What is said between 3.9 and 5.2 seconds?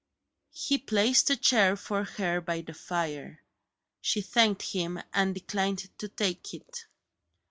She thanked him